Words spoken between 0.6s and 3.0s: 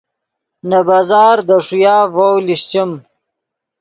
نے بازار دے ݰویا ڤؤ لیشچیم